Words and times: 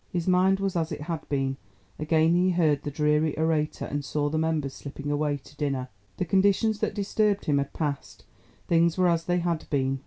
His 0.09 0.27
mind 0.27 0.59
was 0.59 0.75
as 0.75 0.91
it 0.91 1.01
had 1.01 1.29
been; 1.29 1.57
again 1.99 2.33
he 2.33 2.49
heard 2.49 2.81
the 2.81 2.89
dreary 2.89 3.37
orator 3.37 3.85
and 3.85 4.03
saw 4.03 4.29
the 4.29 4.37
members 4.39 4.73
slipping 4.73 5.11
away 5.11 5.37
to 5.37 5.55
dinner. 5.55 5.89
The 6.17 6.25
conditions 6.25 6.79
that 6.79 6.95
disturbed 6.95 7.45
him 7.45 7.59
had 7.59 7.71
passed, 7.71 8.25
things 8.67 8.97
were 8.97 9.09
as 9.09 9.25
they 9.25 9.37
had 9.37 9.69
been. 9.69 9.99